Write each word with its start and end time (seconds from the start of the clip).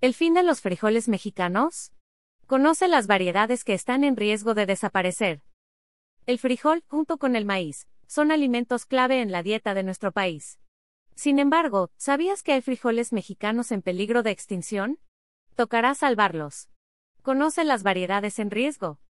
¿El 0.00 0.14
fin 0.14 0.32
de 0.32 0.44
los 0.44 0.60
frijoles 0.60 1.08
mexicanos? 1.08 1.90
Conoce 2.46 2.86
las 2.86 3.08
variedades 3.08 3.64
que 3.64 3.74
están 3.74 4.04
en 4.04 4.14
riesgo 4.14 4.54
de 4.54 4.64
desaparecer. 4.64 5.42
El 6.24 6.38
frijol, 6.38 6.84
junto 6.86 7.18
con 7.18 7.34
el 7.34 7.44
maíz, 7.44 7.88
son 8.06 8.30
alimentos 8.30 8.86
clave 8.86 9.20
en 9.22 9.32
la 9.32 9.42
dieta 9.42 9.74
de 9.74 9.82
nuestro 9.82 10.12
país. 10.12 10.60
Sin 11.16 11.40
embargo, 11.40 11.90
¿sabías 11.96 12.44
que 12.44 12.52
hay 12.52 12.60
frijoles 12.60 13.12
mexicanos 13.12 13.72
en 13.72 13.82
peligro 13.82 14.22
de 14.22 14.30
extinción? 14.30 15.00
Tocará 15.56 15.96
salvarlos. 15.96 16.68
Conoce 17.22 17.64
las 17.64 17.82
variedades 17.82 18.38
en 18.38 18.52
riesgo. 18.52 19.00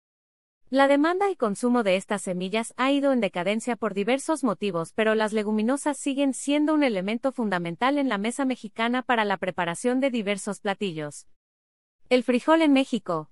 La 0.71 0.87
demanda 0.87 1.31
y 1.31 1.37
consumo 1.37 1.83
de 1.83 1.97
estas 1.97 2.21
semillas 2.21 2.75
ha 2.77 2.93
ido 2.93 3.15
en 3.15 3.21
decadencia 3.21 3.75
por 3.75 3.95
diversos 3.95 4.45
motivos, 4.45 4.93
pero 4.93 5.15
las 5.15 5.33
leguminosas 5.33 5.97
siguen 5.97 6.35
siendo 6.35 6.75
un 6.75 6.83
elemento 6.83 7.33
fundamental 7.33 7.97
en 7.97 8.11
la 8.11 8.19
mesa 8.19 8.45
mexicana 8.45 9.01
para 9.01 9.25
la 9.25 9.39
preparación 9.39 9.99
de 10.01 10.11
diversos 10.11 10.61
platillos. 10.61 11.27
El 12.11 12.23
frijol 12.23 12.61
en 12.61 12.75
México. 12.75 13.31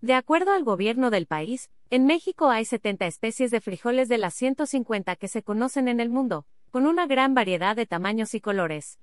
De 0.00 0.14
acuerdo 0.14 0.50
al 0.50 0.64
gobierno 0.64 1.10
del 1.10 1.26
país, 1.26 1.70
en 1.90 2.06
México 2.06 2.50
hay 2.50 2.64
70 2.64 3.06
especies 3.06 3.52
de 3.52 3.60
frijoles 3.60 4.08
de 4.08 4.18
las 4.18 4.34
150 4.34 5.14
que 5.14 5.28
se 5.28 5.44
conocen 5.44 5.86
en 5.86 6.00
el 6.00 6.10
mundo, 6.10 6.44
con 6.72 6.86
una 6.86 7.06
gran 7.06 7.34
variedad 7.34 7.76
de 7.76 7.86
tamaños 7.86 8.34
y 8.34 8.40
colores. 8.40 8.98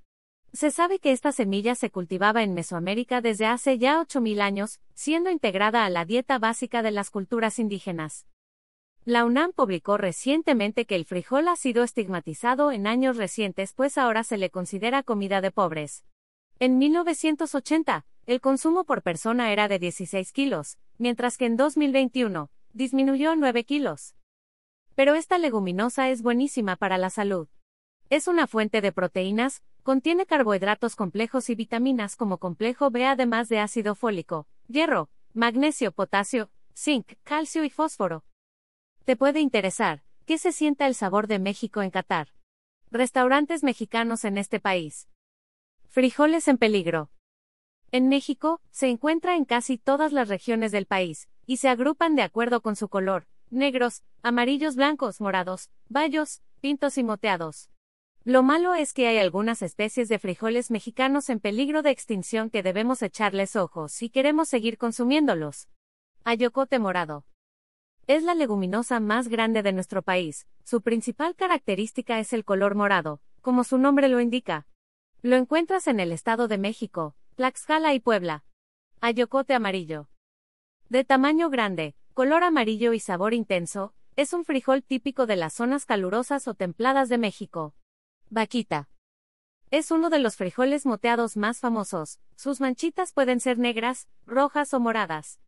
Se 0.56 0.70
sabe 0.70 1.00
que 1.00 1.12
esta 1.12 1.32
semilla 1.32 1.74
se 1.74 1.90
cultivaba 1.90 2.42
en 2.42 2.54
Mesoamérica 2.54 3.20
desde 3.20 3.44
hace 3.44 3.76
ya 3.76 4.00
8.000 4.00 4.40
años, 4.40 4.80
siendo 4.94 5.28
integrada 5.28 5.84
a 5.84 5.90
la 5.90 6.06
dieta 6.06 6.38
básica 6.38 6.80
de 6.80 6.92
las 6.92 7.10
culturas 7.10 7.58
indígenas. 7.58 8.26
La 9.04 9.26
UNAM 9.26 9.52
publicó 9.52 9.98
recientemente 9.98 10.86
que 10.86 10.94
el 10.94 11.04
frijol 11.04 11.48
ha 11.48 11.56
sido 11.56 11.82
estigmatizado 11.84 12.72
en 12.72 12.86
años 12.86 13.18
recientes 13.18 13.74
pues 13.74 13.98
ahora 13.98 14.24
se 14.24 14.38
le 14.38 14.48
considera 14.48 15.02
comida 15.02 15.42
de 15.42 15.50
pobres. 15.50 16.06
En 16.58 16.78
1980, 16.78 18.06
el 18.24 18.40
consumo 18.40 18.84
por 18.84 19.02
persona 19.02 19.52
era 19.52 19.68
de 19.68 19.78
16 19.78 20.32
kilos, 20.32 20.78
mientras 20.96 21.36
que 21.36 21.44
en 21.44 21.58
2021, 21.58 22.48
disminuyó 22.72 23.32
a 23.32 23.36
9 23.36 23.64
kilos. 23.64 24.14
Pero 24.94 25.16
esta 25.16 25.36
leguminosa 25.36 26.08
es 26.08 26.22
buenísima 26.22 26.76
para 26.76 26.96
la 26.96 27.10
salud. 27.10 27.46
Es 28.08 28.28
una 28.28 28.46
fuente 28.46 28.80
de 28.80 28.92
proteínas, 28.92 29.64
contiene 29.82 30.26
carbohidratos 30.26 30.94
complejos 30.94 31.50
y 31.50 31.56
vitaminas 31.56 32.14
como 32.14 32.38
complejo 32.38 32.90
B 32.90 33.04
además 33.04 33.48
de 33.48 33.58
ácido 33.58 33.96
fólico, 33.96 34.46
hierro, 34.68 35.10
magnesio, 35.34 35.90
potasio, 35.90 36.48
zinc, 36.72 37.14
calcio 37.24 37.64
y 37.64 37.70
fósforo. 37.70 38.24
Te 39.04 39.16
puede 39.16 39.40
interesar, 39.40 40.04
¿qué 40.24 40.38
se 40.38 40.52
sienta 40.52 40.86
el 40.86 40.94
sabor 40.94 41.26
de 41.26 41.40
México 41.40 41.82
en 41.82 41.90
Qatar? 41.90 42.28
Restaurantes 42.92 43.64
mexicanos 43.64 44.24
en 44.24 44.38
este 44.38 44.60
país. 44.60 45.08
Frijoles 45.88 46.46
en 46.46 46.58
peligro. 46.58 47.10
En 47.90 48.08
México, 48.08 48.60
se 48.70 48.88
encuentra 48.88 49.34
en 49.34 49.44
casi 49.44 49.78
todas 49.78 50.12
las 50.12 50.28
regiones 50.28 50.70
del 50.70 50.86
país, 50.86 51.28
y 51.44 51.56
se 51.56 51.68
agrupan 51.68 52.14
de 52.14 52.22
acuerdo 52.22 52.60
con 52.60 52.76
su 52.76 52.88
color, 52.88 53.26
negros, 53.50 54.04
amarillos, 54.22 54.76
blancos, 54.76 55.20
morados, 55.20 55.70
bayos, 55.88 56.40
pintos 56.60 56.98
y 56.98 57.02
moteados. 57.02 57.68
Lo 58.26 58.42
malo 58.42 58.74
es 58.74 58.92
que 58.92 59.06
hay 59.06 59.18
algunas 59.18 59.62
especies 59.62 60.08
de 60.08 60.18
frijoles 60.18 60.72
mexicanos 60.72 61.30
en 61.30 61.38
peligro 61.38 61.82
de 61.82 61.90
extinción 61.90 62.50
que 62.50 62.64
debemos 62.64 63.00
echarles 63.02 63.54
ojos 63.54 63.92
si 63.92 64.10
queremos 64.10 64.48
seguir 64.48 64.78
consumiéndolos. 64.78 65.68
Ayocote 66.24 66.80
morado. 66.80 67.24
Es 68.08 68.24
la 68.24 68.34
leguminosa 68.34 68.98
más 68.98 69.28
grande 69.28 69.62
de 69.62 69.72
nuestro 69.72 70.02
país. 70.02 70.48
Su 70.64 70.82
principal 70.82 71.36
característica 71.36 72.18
es 72.18 72.32
el 72.32 72.44
color 72.44 72.74
morado, 72.74 73.20
como 73.42 73.62
su 73.62 73.78
nombre 73.78 74.08
lo 74.08 74.20
indica. 74.20 74.66
Lo 75.22 75.36
encuentras 75.36 75.86
en 75.86 76.00
el 76.00 76.10
Estado 76.10 76.48
de 76.48 76.58
México, 76.58 77.14
Tlaxcala 77.36 77.94
y 77.94 78.00
Puebla. 78.00 78.44
Ayocote 79.00 79.54
amarillo. 79.54 80.08
De 80.88 81.04
tamaño 81.04 81.48
grande, 81.48 81.94
color 82.12 82.42
amarillo 82.42 82.92
y 82.92 82.98
sabor 82.98 83.34
intenso, 83.34 83.94
es 84.16 84.32
un 84.32 84.44
frijol 84.44 84.82
típico 84.82 85.26
de 85.26 85.36
las 85.36 85.52
zonas 85.54 85.86
calurosas 85.86 86.48
o 86.48 86.54
templadas 86.54 87.08
de 87.08 87.18
México. 87.18 87.76
Vaquita. 88.28 88.88
Es 89.70 89.92
uno 89.92 90.10
de 90.10 90.18
los 90.18 90.34
frijoles 90.34 90.84
moteados 90.84 91.36
más 91.36 91.60
famosos, 91.60 92.18
sus 92.34 92.60
manchitas 92.60 93.12
pueden 93.12 93.38
ser 93.38 93.56
negras, 93.56 94.08
rojas 94.26 94.74
o 94.74 94.80
moradas. 94.80 95.40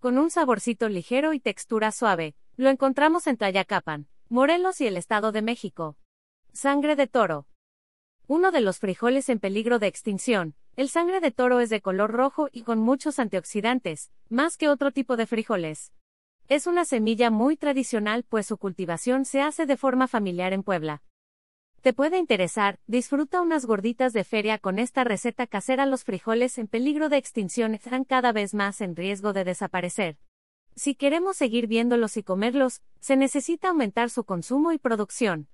Con 0.00 0.16
un 0.16 0.30
saborcito 0.30 0.88
ligero 0.88 1.34
y 1.34 1.40
textura 1.40 1.92
suave, 1.92 2.34
lo 2.56 2.70
encontramos 2.70 3.26
en 3.26 3.36
Tlayacapan, 3.36 4.08
Morelos 4.30 4.80
y 4.80 4.86
el 4.86 4.96
Estado 4.96 5.30
de 5.30 5.42
México. 5.42 5.98
Sangre 6.54 6.96
de 6.96 7.06
toro. 7.06 7.46
Uno 8.28 8.50
de 8.50 8.62
los 8.62 8.78
frijoles 8.78 9.28
en 9.28 9.38
peligro 9.38 9.78
de 9.78 9.88
extinción, 9.88 10.54
el 10.76 10.88
sangre 10.88 11.20
de 11.20 11.32
toro 11.32 11.60
es 11.60 11.68
de 11.68 11.82
color 11.82 12.12
rojo 12.12 12.48
y 12.50 12.62
con 12.62 12.78
muchos 12.78 13.18
antioxidantes, 13.18 14.10
más 14.30 14.56
que 14.56 14.70
otro 14.70 14.90
tipo 14.90 15.18
de 15.18 15.26
frijoles. 15.26 15.92
Es 16.48 16.66
una 16.66 16.86
semilla 16.86 17.30
muy 17.30 17.58
tradicional 17.58 18.24
pues 18.26 18.46
su 18.46 18.56
cultivación 18.56 19.26
se 19.26 19.42
hace 19.42 19.66
de 19.66 19.76
forma 19.76 20.08
familiar 20.08 20.54
en 20.54 20.62
Puebla. 20.62 21.02
Te 21.82 21.92
puede 21.92 22.18
interesar, 22.18 22.78
disfruta 22.86 23.42
unas 23.42 23.66
gorditas 23.66 24.12
de 24.12 24.22
feria 24.22 24.58
con 24.58 24.78
esta 24.78 25.02
receta 25.02 25.48
casera. 25.48 25.84
Los 25.84 26.04
frijoles 26.04 26.56
en 26.58 26.68
peligro 26.68 27.08
de 27.08 27.16
extinción 27.16 27.74
están 27.74 28.04
cada 28.04 28.30
vez 28.30 28.54
más 28.54 28.80
en 28.80 28.94
riesgo 28.94 29.32
de 29.32 29.42
desaparecer. 29.42 30.16
Si 30.76 30.94
queremos 30.94 31.36
seguir 31.36 31.66
viéndolos 31.66 32.16
y 32.16 32.22
comerlos, 32.22 32.82
se 33.00 33.16
necesita 33.16 33.70
aumentar 33.70 34.10
su 34.10 34.22
consumo 34.22 34.70
y 34.70 34.78
producción. 34.78 35.48